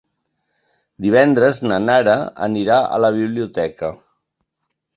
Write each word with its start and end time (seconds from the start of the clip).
Divendres 1.05 1.59
na 1.67 1.77
Nara 1.85 2.17
anirà 2.47 2.81
a 2.97 3.01
la 3.07 3.13
biblioteca. 3.21 3.95